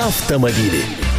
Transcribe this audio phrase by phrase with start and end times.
[0.00, 1.09] автомобили.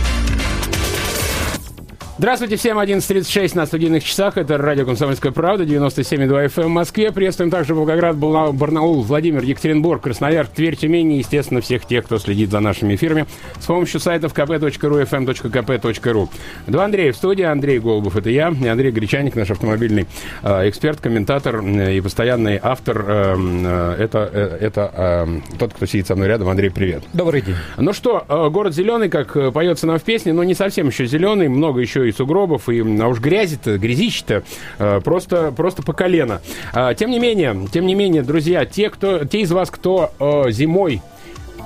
[2.22, 4.38] Здравствуйте всем, 11.36 на студийных часах.
[4.38, 7.12] Это радио «Комсомольская правда», 97,2 FM в Москве.
[7.12, 12.52] Приветствуем также Волгоград, Барнаул, Владимир, Екатеринбург, Красноярск, Тверь, Тюмень и, естественно, всех тех, кто следит
[12.52, 13.26] за нашими эфирами
[13.60, 16.30] с помощью сайтов kp.ru, fm.kp.ru.
[16.68, 17.42] Два Андрея в студии.
[17.42, 20.06] Андрей Голубов, это я, и Андрей Гречаник, наш автомобильный
[20.44, 23.04] э, эксперт, комментатор э, и постоянный автор.
[23.08, 26.50] Э, э, это э, это э, тот, кто сидит со мной рядом.
[26.50, 27.02] Андрей, привет.
[27.14, 27.56] Добрый день.
[27.78, 31.08] Ну что, э, город зеленый, как э, поется нам в песне, но не совсем еще
[31.08, 34.44] зеленый, много еще и сугробов, и, а уж грязи-то, грязище-то
[34.80, 36.42] э, просто, просто по колено.
[36.74, 40.52] А, тем не менее, тем не менее, друзья, те, кто, те из вас, кто э,
[40.52, 41.02] зимой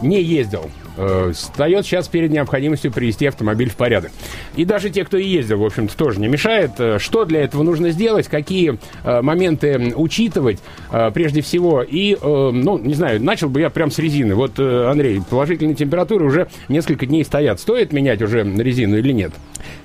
[0.01, 4.11] не ездил, э, встает сейчас перед необходимостью привести автомобиль в порядок.
[4.55, 6.71] И даже те, кто и ездил, в общем-то, тоже не мешает.
[6.79, 10.59] Э, Что для этого нужно сделать, какие э, моменты учитывать
[11.13, 11.83] прежде всего.
[11.83, 14.35] И, ну, не знаю, начал бы я прям с резины.
[14.35, 17.59] Вот, Андрей, положительные температуры уже несколько дней стоят.
[17.59, 19.33] Стоит менять уже резину или нет?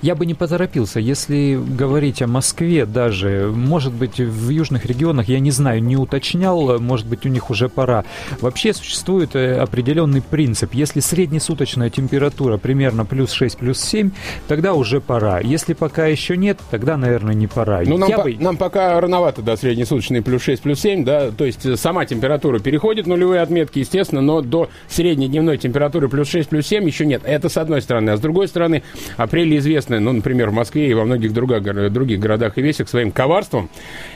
[0.01, 5.39] Я бы не поторопился, если говорить о Москве даже, может быть, в южных регионах, я
[5.39, 8.05] не знаю, не уточнял, может быть, у них уже пора.
[8.41, 10.73] Вообще существует определенный принцип.
[10.73, 14.11] Если среднесуточная температура примерно плюс 6, плюс 7,
[14.47, 15.39] тогда уже пора.
[15.39, 17.81] Если пока еще нет, тогда, наверное, не пора.
[17.85, 21.31] Ну, нам, Я по- бы- нам пока рановато, да, среднесуточный плюс 6, плюс 7, да,
[21.31, 26.27] то есть э, сама температура переходит нулевые отметки, естественно, но до средней дневной температуры плюс
[26.29, 27.21] 6, плюс 7 еще нет.
[27.25, 28.11] Это с одной стороны.
[28.11, 28.83] А с другой стороны,
[29.17, 32.87] апрель известны, ну, например, в Москве и во многих других, горо- других городах и весях
[32.89, 33.69] своим коварством,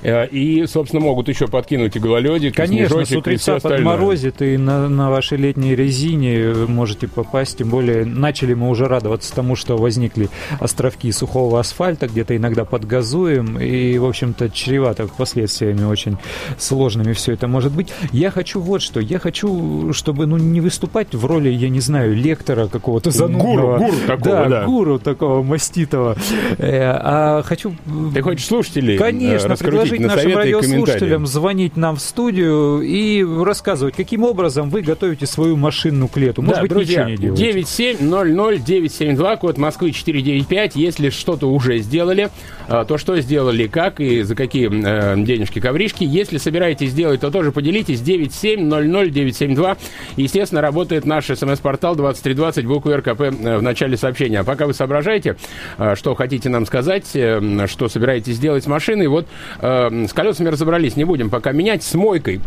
[0.04, 3.56] э, и, собственно, могут еще подкинуть и гололедик, и Конечно, с снежочек, и все утреца
[3.56, 3.78] остальное.
[3.80, 7.58] подморозит, и на, на вашей летней резине можете попасть.
[7.58, 12.86] Тем более, начали мы уже радоваться тому, что возникли островки сухого асфальта, где-то иногда под
[12.86, 16.18] газуем, и, в общем-то, чревато последствиями очень
[16.58, 17.94] сложными все это может быть.
[18.12, 19.00] Я хочу вот что.
[19.00, 23.78] Я хочу, чтобы, ну, не выступать в роли, я не знаю, лектора какого-то занудного.
[23.78, 24.66] гуру такого, да, да.
[24.66, 26.16] гуру такого маститого.
[26.58, 27.76] Э, а хочу...
[28.14, 33.96] Ты хочешь слушателей э, Конечно, предложить на нашим радиослушателям звонить нам в студию и рассказывать,
[33.96, 36.42] каким образом вы готовите свою машину к лету.
[36.42, 37.96] Может да, быть, друзья, ничего не делаете.
[38.00, 40.76] 9700972, код Москвы 495.
[40.76, 42.30] Если что-то уже сделали,
[42.68, 46.04] а, то что сделали, как и за какие э, денежки, ковришки.
[46.04, 48.00] Если собираетесь сделать, то тоже поделитесь.
[48.02, 49.78] 9700972.
[50.16, 54.40] Естественно, работает наш смс-портал 2320, буквы РКП в начале сообщения.
[54.40, 55.38] А пока вы соображаете,
[55.78, 59.28] э, что хотите нам сказать, э, что собираетесь сделать с машиной, вот
[59.60, 61.84] с колесами разобрались, не будем пока менять.
[61.84, 62.42] С мойкой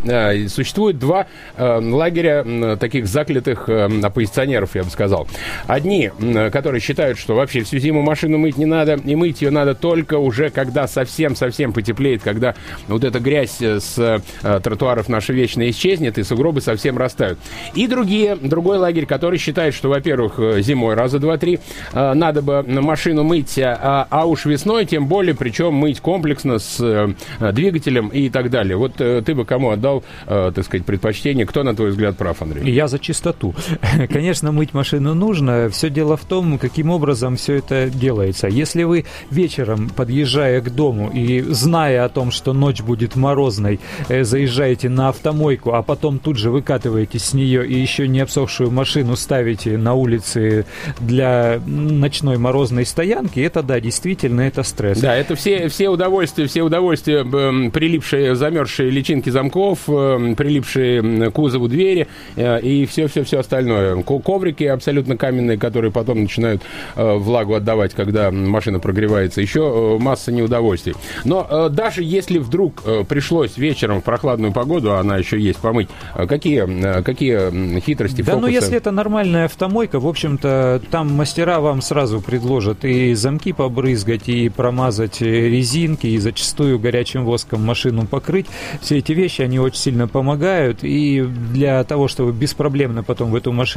[0.47, 3.67] существует два лагеря таких заклятых
[4.09, 5.27] оппозиционеров, я бы сказал.
[5.67, 6.11] Одни,
[6.51, 10.17] которые считают, что вообще всю зиму машину мыть не надо, и мыть ее надо только
[10.17, 12.55] уже, когда совсем-совсем потеплеет, когда
[12.87, 17.39] вот эта грязь э, с э, тротуаров наша вечно исчезнет, и сугробы совсем растают.
[17.73, 21.59] И другие, другой лагерь, который считает, что, во-первых, э, зимой раза два-три
[21.93, 28.09] надо бы машину мыть, а, а уж весной тем более, причем мыть комплексно с двигателем
[28.09, 28.75] и так далее.
[28.75, 31.45] Вот ты бы кому отдал, так сказать, предпочтение?
[31.45, 32.71] Кто, на твой взгляд, прав, Андрей?
[32.71, 33.53] Я за чистоту.
[34.09, 35.69] Конечно, мыть машину нужно.
[35.69, 38.47] Все дело в том, каким образом все это делается.
[38.47, 44.23] Если вы вечером, подъезжая к дому и зная о том, что ночь будет морозной, э,
[44.23, 49.15] заезжаете на автомойку, а потом тут же выкатываете с нее и еще не обсохшую машину
[49.15, 50.65] ставите на улице
[50.99, 54.99] для ночной морозной стоянки, это да, действительно, это стресс.
[54.99, 61.67] Да, это все, все удовольствия, все удовольствия, прилипшие, замерзшие личинки замков, эм, прилипшие к кузову
[61.67, 63.88] двери э, и все-все-все остальное.
[64.05, 66.61] Ко- Коврики абсолютно каменные, которые потом начинают
[66.95, 69.41] э, влагу отдавать, когда машина прогревается.
[69.41, 70.95] Еще э, масса неудовольствий.
[71.25, 75.59] Но э, даже если вдруг э, пришлось вечером в прохладную погоду, а она еще есть,
[75.59, 76.63] помыть, э, какие,
[76.99, 78.53] э, какие хитрости, Да, ну фокусы?
[78.55, 84.49] если это нормальная автомойка, в общем-то, там мастера вам сразу предложат и замки побрызгать, и
[84.49, 88.45] промазать э, резинки, и зачастую горячим воском машину покрыть.
[88.81, 93.51] Все эти вещи, они очень сильно помогают, и для того, чтобы беспроблемно потом в эту
[93.51, 93.68] машину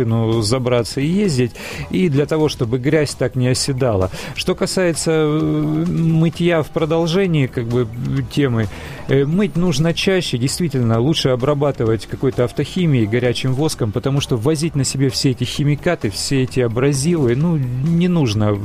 [0.42, 1.52] забраться и ездить,
[1.90, 4.10] и для того, чтобы грязь так не оседала.
[4.34, 7.86] Что касается э, мытья в продолжении как бы
[8.30, 8.68] темы,
[9.08, 14.84] э, мыть нужно чаще, действительно, лучше обрабатывать какой-то автохимией, горячим воском, потому что возить на
[14.84, 18.58] себе все эти химикаты, все эти абразивы, ну, не нужно.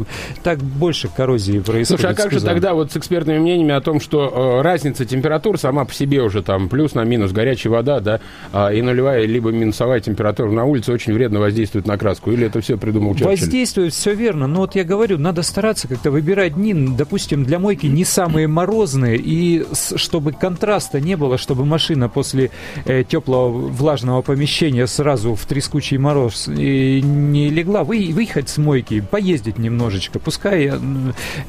[0.43, 2.01] Так больше коррозии происходит.
[2.01, 5.59] Слушай, а как же тогда вот с экспертными мнениями о том, что э, разница температур
[5.59, 8.19] сама по себе уже там плюс на минус горячая вода, да,
[8.51, 12.31] а, и нулевая либо минусовая температура на улице очень вредно воздействуют на краску?
[12.31, 13.27] Или это все придумал Черчилль?
[13.27, 14.47] Воздействует, все верно.
[14.47, 19.17] Но вот я говорю, надо стараться как-то выбирать дни, допустим, для мойки не самые морозные,
[19.17, 19.65] и
[19.95, 22.51] чтобы контраста не было, чтобы машина после
[22.85, 29.01] э, теплого влажного помещения сразу в трескучий мороз и не легла, вы, выехать с мойки,
[29.01, 30.79] поездить немножечко, пускай э,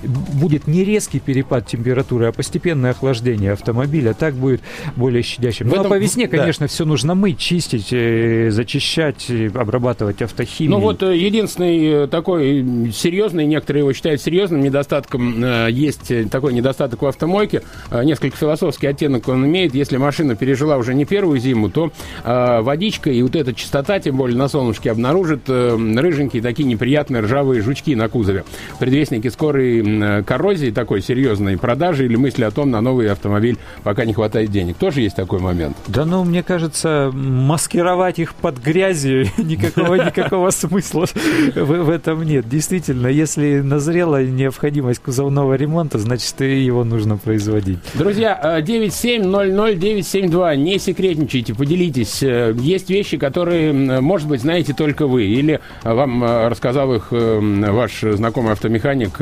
[0.02, 4.62] будет не резкий перепад температуры, а постепенное охлаждение автомобиля, так будет
[4.96, 5.68] более щадящим.
[5.68, 6.68] Ну, а по весне, конечно, да.
[6.68, 9.26] все нужно мыть, чистить, э, зачищать,
[9.60, 10.76] обрабатывать автохимией.
[10.76, 17.06] Ну вот э, единственный такой серьезный, некоторые его считают серьезным недостатком, есть такой недостаток в
[17.06, 21.92] автомойке, несколько философский оттенок он имеет, если машина пережила уже не первую зиму, то
[22.24, 27.94] водичка и вот эта чистота, тем более на солнышке, обнаружит рыженькие такие неприятные ржавые жучки
[27.94, 28.44] на кузове.
[28.78, 34.12] Предвестники скорой коррозии такой серьезной продажи или мысли о том, на новый автомобиль пока не
[34.12, 34.76] хватает денег.
[34.76, 35.76] Тоже есть такой момент?
[35.86, 41.06] Да ну, мне кажется, маскировать их под грязью никакого, никакого смысла
[41.54, 42.48] в, в этом нет.
[42.48, 47.78] Действительно, если назрела необходимость кузовного ремонта, значит, и его нужно производить.
[47.94, 52.22] Друзья, 9700972, э, не секретничайте, поделитесь.
[52.22, 58.00] Э, есть вещи, которые, может быть, знаете только вы, или вам э, рассказал их ваш
[58.00, 59.18] знакомый автомеханик,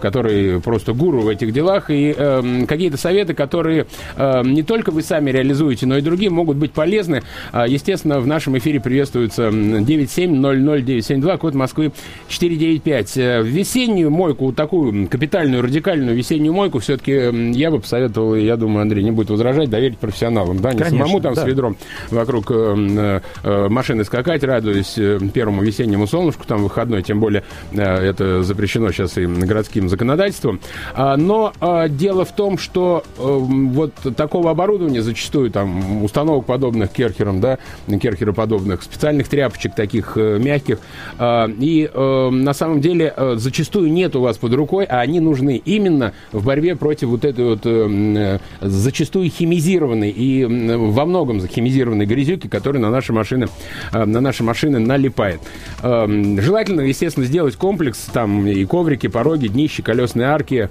[0.00, 3.86] который просто гуру в этих делах, и э, какие-то советы, которые
[4.16, 7.22] э, не только вы сами реализуете, но и другие могут быть полезны.
[7.52, 11.92] Э, естественно, в нашем эфире приветствуется 9700972, код Москвы
[12.28, 13.16] 495.
[13.16, 17.12] Э, весеннюю мойку, такую капитальную, радикальную весеннюю мойку, все-таки
[17.52, 20.60] я бы посоветовал, я думаю, Андрей не будет возражать, доверить профессионалам.
[20.60, 21.42] Да, не Конечно, самому там да.
[21.42, 21.76] с ведром
[22.10, 27.82] вокруг э, э, машины скакать, радуясь э, первому весеннему солнышку, там выходной, тем более э,
[27.82, 30.60] это запрещено сейчас и городским законодательством.
[30.94, 36.90] А, но а, дело в том, что э, вот такого оборудования зачастую, там, установок подобных
[36.90, 37.58] керхерам, да,
[37.88, 40.78] керхероподобных, специальных тряпочек таких э, мягких,
[41.18, 45.60] а, и э, на самом деле зачастую нет у вас под рукой, а они нужны
[45.64, 52.80] именно в борьбе против вот этой вот зачастую химизированной и во многом захимизированной грязюки, которая
[52.82, 53.48] на наши машины,
[53.92, 55.40] на наши машины налипает.
[55.82, 60.70] Желательно, естественно, сделать комплекс, там и коврики, пороги, днищи, колесные арки,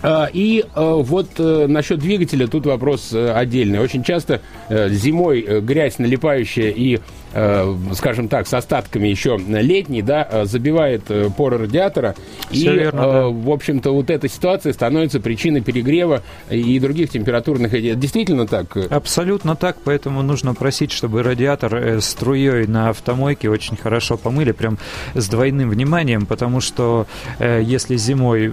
[0.00, 3.80] а, и э, вот э, насчет двигателя тут вопрос э, отдельный.
[3.80, 7.00] Очень часто зимой грязь налипающая и
[7.34, 12.14] Э, скажем так, с остатками еще летней, да, э, забивает э, поры радиатора.
[12.50, 13.26] Все и, верно, да.
[13.28, 17.72] в общем-то, вот эта ситуация становится причиной перегрева и других температурных...
[17.98, 18.76] Действительно так?
[18.90, 24.78] Абсолютно так, поэтому нужно просить, чтобы радиатор струей на автомойке очень хорошо помыли, прям
[25.14, 27.06] с двойным вниманием, потому что
[27.38, 28.52] если зимой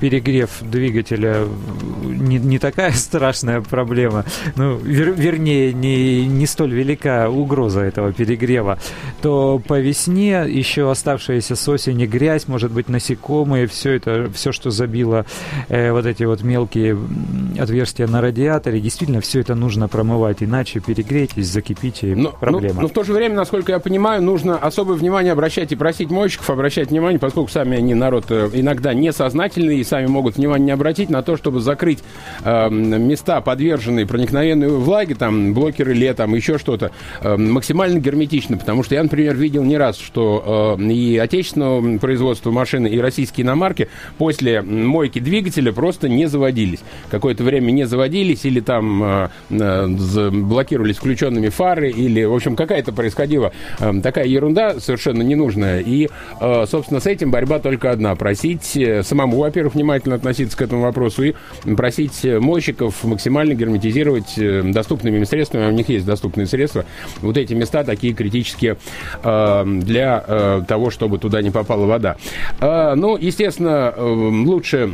[0.00, 1.46] перегрев двигателя
[2.04, 4.24] не, не такая страшная проблема,
[4.56, 8.78] ну, вер, вернее, не, не столь велика угроза этого перегрева,
[9.22, 14.70] то по весне еще оставшаяся с осени грязь, может быть, насекомые, все это, все, что
[14.70, 15.26] забило
[15.68, 16.96] э, вот эти вот мелкие
[17.58, 22.76] отверстия на радиаторе, действительно все это нужно промывать, иначе перегрейтесь, закипите, но, проблема.
[22.76, 26.10] Но, но в то же время, насколько я понимаю, нужно особое внимание обращать и просить
[26.10, 30.72] мойщиков обращать внимание, поскольку сами они народ э, иногда несознательный и сами могут внимание не
[30.72, 32.00] обратить на то, чтобы закрыть
[32.44, 36.90] э, места, подверженные проникновенной влаге, там блокеры летом, еще что-то,
[37.20, 42.50] э, максимально герметично, потому что я, например, видел не раз, что э, и отечественного производства
[42.50, 43.88] машины, и российские иномарки
[44.18, 46.80] после мойки двигателя просто не заводились.
[47.10, 52.92] Какое-то время не заводились, или там э, э, блокировались включенными фары, или, в общем, какая-то
[52.92, 55.80] происходила э, такая ерунда совершенно ненужная.
[55.80, 56.08] И,
[56.40, 58.14] э, собственно, с этим борьба только одна.
[58.16, 61.34] Просить э, самому, во-первых, внимательно относиться к этому вопросу и
[61.76, 66.84] просить мойщиков максимально герметизировать э, доступными средствами, а у них есть доступные средства,
[67.20, 68.76] вот эти места такие критические
[69.22, 72.16] э, для э, того, чтобы туда не попала вода.
[72.60, 74.90] Э, ну, естественно, э, лучше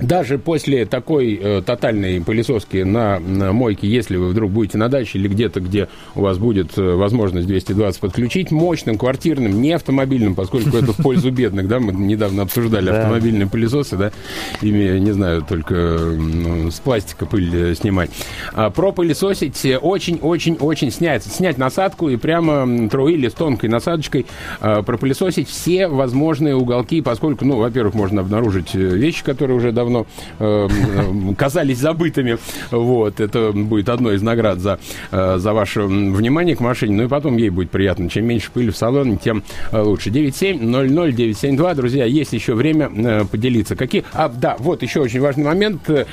[0.00, 5.18] даже после такой э, тотальной пылесоски на, на мойке, если вы вдруг будете на даче
[5.18, 10.76] или где-то, где у вас будет э, возможность 220 подключить, мощным, квартирным, не автомобильным, поскольку
[10.76, 14.12] это в пользу бедных, да, мы недавно обсуждали автомобильные пылесосы, да,
[14.62, 18.10] ими, не знаю, только ну, с пластика пыль э, снимать.
[18.52, 24.26] А пропылесосить очень-очень-очень снять, снять насадку и прямо трой или с тонкой насадочкой
[24.60, 30.06] а, пропылесосить все возможные уголки, поскольку, ну, во-первых, можно обнаружить вещи, которые уже давно давно
[30.38, 30.68] э,
[31.36, 32.38] казались забытыми.
[32.70, 34.78] Вот, это будет одной из наград за,
[35.10, 36.96] э, за ваше внимание к машине.
[36.96, 38.08] Ну и потом ей будет приятно.
[38.10, 39.42] Чем меньше пыли в салоне, тем
[39.72, 40.10] э, лучше.
[40.10, 41.74] 9700972.
[41.74, 43.76] Друзья, есть еще время э, поделиться.
[43.76, 44.04] Какие...
[44.12, 45.88] А, да, вот еще очень важный момент.
[45.88, 46.04] Э,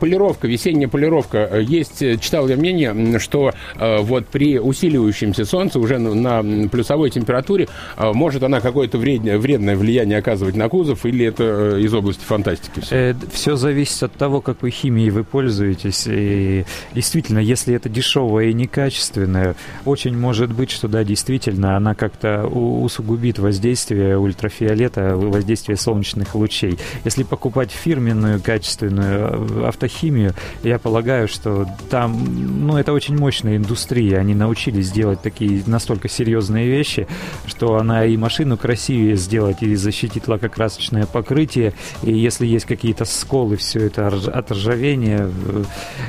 [0.00, 1.60] полировка, весенняя полировка.
[1.60, 7.10] Есть, э, читал я мнение, что э, вот при усиливающемся солнце уже на, на плюсовой
[7.10, 12.24] температуре э, может она какое-то вредное, вредное влияние оказывать на кузов или это из области
[12.24, 12.80] фантастики?
[12.80, 13.16] Все?
[13.32, 16.04] Все зависит от того, какой химией вы пользуетесь.
[16.06, 22.46] И действительно, если это дешевое и некачественное, очень может быть, что да, действительно, она как-то
[22.46, 26.78] усугубит воздействие ультрафиолета, воздействие солнечных лучей.
[27.04, 34.18] Если покупать фирменную, качественную э, автохимию, я полагаю, что там, ну, это очень мощная индустрия.
[34.18, 37.06] Они научились делать такие настолько серьезные вещи,
[37.46, 41.72] что она и машину красивее сделать, и защитит лакокрасочное покрытие.
[42.02, 45.30] И если есть какие-то сколы, все это от ржавения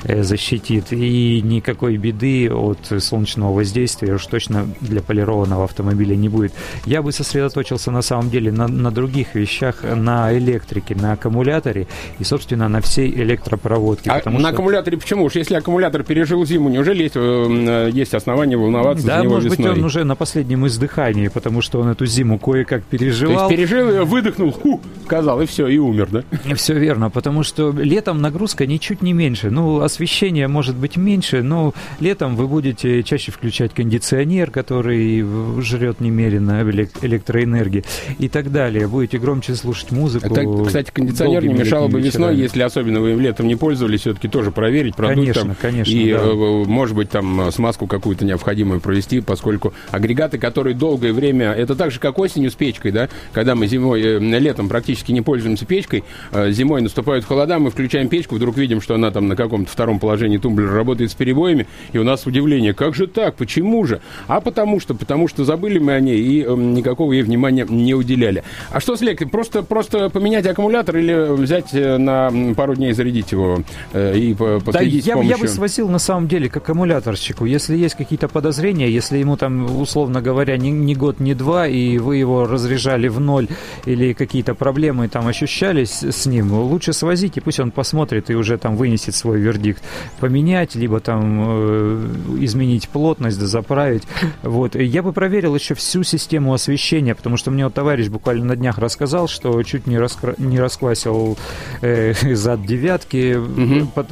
[0.03, 0.91] э, защитит.
[0.91, 6.53] И никакой беды от солнечного воздействия уж точно для полированного автомобиля не будет.
[6.85, 11.87] Я бы сосредоточился на самом деле на, на других вещах, на электрике, на аккумуляторе
[12.19, 14.09] и, собственно, на всей электропроводке.
[14.09, 14.47] А на что...
[14.47, 15.25] аккумуляторе почему?
[15.25, 19.51] Уж если аккумулятор пережил зиму, неужели есть, э, есть основания волноваться да, за него может
[19.51, 19.69] весной?
[19.69, 23.47] быть, он уже на последнем издыхании, потому что он эту зиму кое-как переживал.
[23.47, 26.23] То есть пережил ее, выдохнул, ху, сказал, и все, и умер, да?
[26.55, 29.49] Все верно, потому что летом нагрузка ничуть не меньше.
[29.49, 35.25] Ну, освещение может быть меньше, но летом вы будете чаще включать кондиционер, который
[35.61, 37.83] жрет немерено электроэнергии
[38.17, 38.87] и так далее.
[38.87, 40.33] Будете громче слушать музыку.
[40.33, 44.51] Это, кстати, кондиционер не мешало бы весной, если особенно вы летом не пользовались, все-таки тоже
[44.51, 45.55] проверить, продуть конечно, там.
[45.61, 46.19] Конечно, и, да.
[46.19, 46.33] Э,
[46.65, 51.99] может быть, там смазку какую-то необходимую провести, поскольку агрегаты, которые долгое время, это так же,
[51.99, 56.51] как осенью с печкой, да, когда мы зимой, э, летом практически не пользуемся печкой, э,
[56.69, 60.37] зимой наступают холода, мы включаем печку, вдруг видим, что она там на каком-то втором положении
[60.37, 64.01] тумблера работает с перебоями, и у нас удивление, как же так, почему же?
[64.27, 67.95] А потому что, потому что забыли мы о ней и э, никакого ей внимания не
[67.95, 68.43] уделяли.
[68.71, 69.31] А что с электрикой?
[69.31, 75.05] Просто, просто поменять аккумулятор или взять э, на пару дней зарядить его э, и последить
[75.05, 75.37] да, я, помощью?
[75.37, 77.45] я бы свозил на самом деле к аккумуляторщику.
[77.45, 81.97] Если есть какие-то подозрения, если ему там, условно говоря, ни, ни год, ни два, и
[81.97, 83.47] вы его разряжали в ноль
[83.85, 88.75] или какие-то проблемы там ощущались с ним, лучше свозите, пусть он посмотрит и уже там
[88.75, 89.83] вынесет свой вердикт.
[90.19, 92.07] Поменять, либо там э,
[92.41, 94.03] изменить плотность, заправить.
[94.43, 94.75] Вот.
[94.75, 98.77] Я бы проверил еще всю систему освещения, потому что мне вот товарищ буквально на днях
[98.77, 100.35] рассказал, что чуть не, раскра...
[100.37, 101.37] не расквасил
[101.81, 103.35] э, зад девятки.
[103.35, 103.91] Угу.
[103.95, 104.07] Под...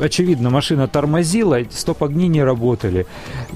[0.00, 3.06] Очевидно, машина тормозила, стоп-огни не работали.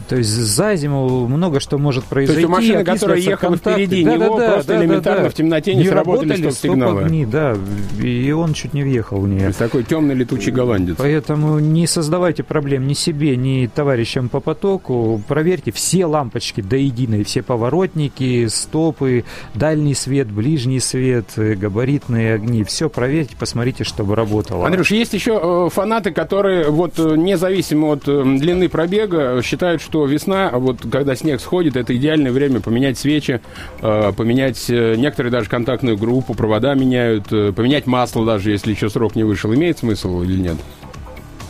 [0.09, 2.35] То есть за зиму много что может произойти.
[2.35, 5.31] То есть машина, которая ехала впереди да, него, да, просто да, элементарно да, да.
[5.31, 6.93] в темноте не, не сработали стоп-сигналы.
[6.93, 7.57] Стоп-огни, да,
[8.03, 9.53] и он чуть не въехал в нее.
[9.53, 10.97] Такой темный летучий голландец.
[10.99, 15.21] Поэтому не создавайте проблем ни себе, ни товарищам по потоку.
[15.29, 22.65] Проверьте все лампочки до единой, все поворотники, стопы, дальний свет, ближний свет, габаритные огни.
[22.65, 24.67] Все проверьте, посмотрите, чтобы работало.
[24.67, 30.07] Андрюш, есть еще э, фанаты, которые вот э, независимо от э, длины пробега считают, что
[30.07, 33.41] весна, вот когда снег сходит, это идеальное время поменять свечи,
[33.81, 39.55] поменять некоторые даже контактную группу, провода меняют, поменять масло даже, если еще срок не вышел.
[39.55, 40.57] Имеет смысл или нет?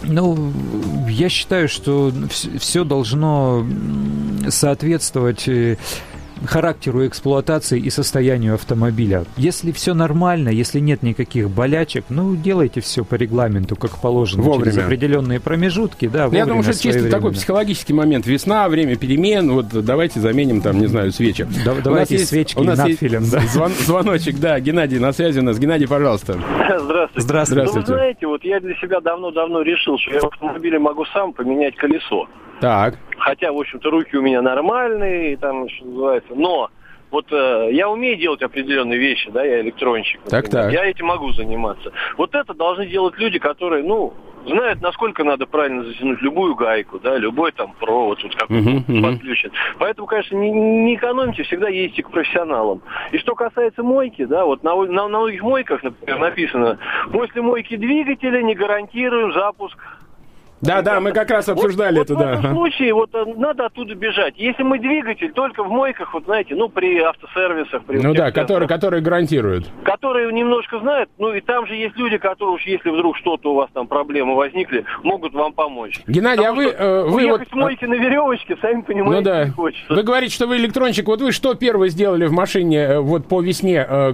[0.03, 0.53] Ну,
[1.09, 2.13] я считаю, что
[2.59, 3.67] все должно
[4.49, 5.49] соответствовать
[6.47, 9.25] характеру эксплуатации и состоянию автомобиля.
[9.37, 14.73] Если все нормально, если нет никаких болячек, ну, делайте все по регламенту, как положено, вовремя.
[14.73, 18.27] через определенные промежутки, да, вовремя, Я думаю, что чисто такой психологический момент.
[18.27, 21.47] Весна, время перемен, вот давайте заменим там, не знаю, свечи.
[21.65, 23.41] Да, давайте есть, свечки у нас надфилем, да.
[23.41, 25.59] Звон, звоночек, да, Геннадий на связи у нас.
[25.59, 26.39] Геннадий, пожалуйста.
[26.79, 27.21] Здравствуйте.
[27.21, 27.71] Здравствуйте.
[27.75, 31.33] Ну, вы знаете, вот я для себя давно-давно решил, что я в автомобиле могу сам
[31.33, 32.27] поменять колесо.
[32.61, 32.99] Так.
[33.19, 36.35] Хотя, в общем-то, руки у меня нормальные, там, что называется.
[36.35, 36.71] Но
[37.11, 40.21] вот э, я умею делать определенные вещи, да, я электронщик.
[40.29, 40.73] Так, так.
[40.73, 41.93] Я этим могу заниматься.
[42.17, 44.15] Вот это должны делать люди, которые, ну,
[44.47, 49.03] знают, насколько надо правильно затянуть любую гайку, да, любой там провод, вот как uh-huh, uh-huh.
[49.03, 49.51] подключен.
[49.79, 52.83] Поэтому, конечно, не, не экономьте, всегда ездите к профессионалам.
[53.13, 56.79] И что касается мойки, да, вот на, на, на многих мойках, например, написано,
[57.13, 59.79] после мойки двигателя не гарантируем запуск
[60.65, 62.35] Да, да, мы как раз обсуждали вот, это, вот да.
[62.35, 64.35] В этом случае вот э, надо оттуда бежать.
[64.37, 68.69] Если мы двигатель только в мойках, вот знаете, ну при автосервисах, при Ну да, которые,
[68.69, 69.67] которые гарантируют.
[69.85, 73.55] которые немножко знают, ну и там же есть люди, которые уж если вдруг что-то у
[73.57, 76.01] вас там проблемы возникли, могут вам помочь.
[76.07, 79.17] Геннадий, а Потому вы, что э, вы уехать вот- с мойки на веревочке, сами понимаете,
[79.19, 79.45] Ну да.
[79.45, 79.95] не хочется.
[79.95, 81.07] Вы говорите, что вы электронщик.
[81.07, 83.85] Вот вы что первое сделали в машине э, вот по весне?
[83.89, 84.13] Э,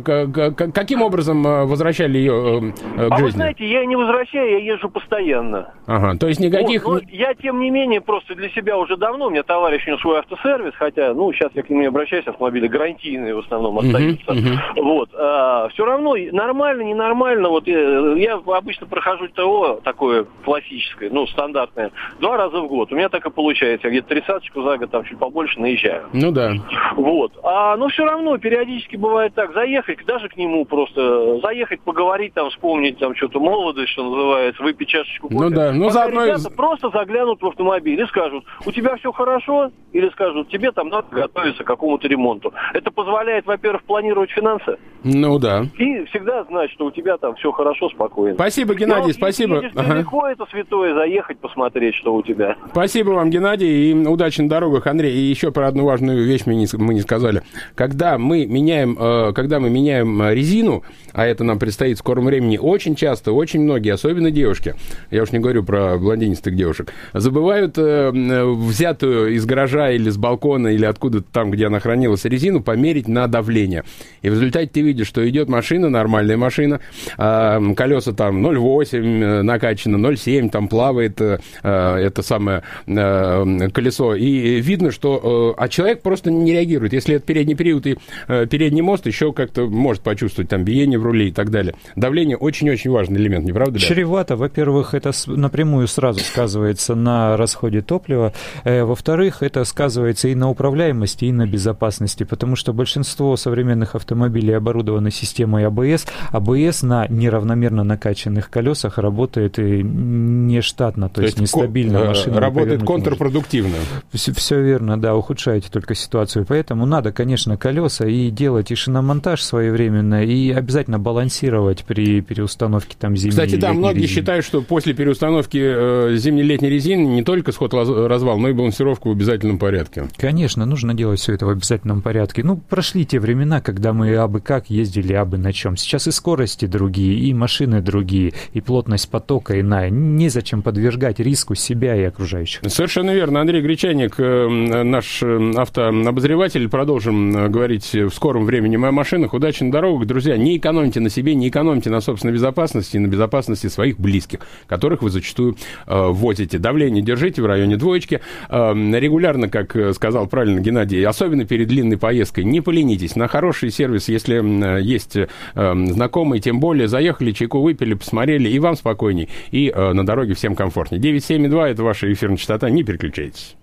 [0.74, 3.30] Каким образом возвращали ее к А вы жизни?
[3.36, 5.72] знаете, я не возвращаю, я езжу постоянно.
[5.86, 6.84] Ага, то есть никаких...
[6.84, 9.90] Вот, но я, тем не менее, просто для себя уже давно, у меня товарищ у
[9.90, 13.78] него свой автосервис, хотя, ну, сейчас я к нему не обращаюсь, автомобили гарантийные в основном
[13.78, 14.34] остаются.
[14.76, 15.10] Вот.
[15.10, 22.36] все равно нормально, ненормально, вот э, я обычно прохожу ТО такое классическое, ну, стандартное, два
[22.36, 22.92] раза в год.
[22.92, 26.08] У меня так и получается, я где-то тридцаточку за год, там чуть побольше наезжаю.
[26.12, 26.52] Ну да.
[26.96, 27.32] Вот.
[27.42, 32.50] А, но все равно периодически бывает так, заехать, даже к нему просто, заехать, поговорить, там,
[32.50, 35.40] вспомнить там что-то молодость, что называется, выпить чашечку кофе.
[35.40, 39.12] Ну да, ну заодно и- ребята просто заглянут в автомобиль и скажут, у тебя все
[39.12, 42.52] хорошо, или скажут, тебе там надо готовиться к какому-то ремонту.
[42.74, 45.64] Это позволяет, во-первых, планировать финансы, Ну да.
[45.78, 48.34] и всегда знать, что у тебя там все хорошо, спокойно.
[48.34, 49.56] Спасибо, Геннадий, если спасибо.
[49.56, 49.94] едешь Ага.
[49.94, 52.56] далеко, это святое, заехать, посмотреть, что у тебя.
[52.70, 55.12] Спасибо вам, Геннадий, и удачи на дорогах, Андрей.
[55.14, 57.42] И еще про одну важную вещь мы не, мы не сказали.
[57.74, 62.26] Когда мы меняем, э, когда мы меняем э, резину, а это нам предстоит в скором
[62.26, 64.74] времени, очень часто, очень многие, особенно девушки,
[65.10, 70.16] я уж не говорю про блондинистых девушек, забывают э, э, взятую из гаража или с
[70.16, 73.84] балкона или откуда-то там, где она хранилась, резину, померить на давление.
[74.22, 76.80] И в результате ты видишь, что идет машина, нормальная машина,
[77.16, 84.14] а, колеса там 0,8 э, накачано, 0,7 там плавает э, э, это самое э, колесо.
[84.14, 85.54] И видно, что...
[85.56, 86.92] э, а человек просто не реагирует.
[86.92, 87.96] Если это передний период и
[88.28, 91.74] э, передний мост, еще как-то может почувствовать там биение в руле и так далее.
[91.96, 93.80] Давление очень-очень важный элемент, не правда ли?
[93.84, 94.36] Чревато.
[94.36, 98.32] Во-первых, это с- напрямую сразу сказывается на расходе топлива.
[98.64, 104.54] Э, Во-вторых, это сказывается и на управляемости, и на безопасности, потому что большинство современных автомобилей
[104.54, 106.06] оборудованы системой АБС.
[106.32, 111.98] АБС на неравномерно накачанных колесах работает и нештатно, то, есть, ко- нестабильно.
[111.98, 113.76] э, машину не Работает контрпродуктивно.
[114.14, 116.46] Все, верно, да, ухудшаете только ситуацию.
[116.48, 123.16] Поэтому надо, конечно, колеса и делать и шиномонтаж своевременно, и обязательно балансировать при переустановке там
[123.16, 124.14] зимней Кстати, да, многие резины.
[124.14, 125.58] считают, что после переустановки
[125.90, 130.08] э, зимней-летней резины не только сход развал, но и балансировку в обязательном порядке.
[130.16, 132.42] Конечно, нужно делать все это в обязательном порядке.
[132.44, 135.76] Ну, прошли те времена, когда мы абы как ездили, абы на чем.
[135.76, 139.90] Сейчас и скорости другие, и машины другие, и плотность потока иная.
[139.90, 142.62] Незачем подвергать риску себя и окружающих.
[142.68, 143.40] Совершенно верно.
[143.40, 144.48] Андрей Гречаник, э,
[144.84, 146.68] наш э, автообозреватель.
[146.68, 149.34] Продолжим говорить в скором времени о машинах.
[149.34, 150.06] Удачи на дорогах.
[150.06, 154.40] Друзья, не экономьте на себе, не экономьте на собственной безопасности и на безопасности своих близких,
[154.66, 155.56] которых вы зачастую
[155.86, 156.58] возите.
[156.58, 158.20] Давление держите в районе двоечки.
[158.48, 163.16] Э, регулярно, как э, сказал правильно Геннадий, особенно перед длинной поездкой, не поленитесь.
[163.16, 168.76] На хороший сервис, если есть э, знакомые, тем более заехали, чайку выпили, посмотрели, и вам
[168.76, 171.00] спокойней, и э, на дороге всем комфортнее.
[171.00, 173.56] 972 это ваша эфирная частота, не переключайтесь.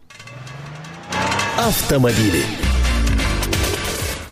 [1.57, 2.43] Автомобили.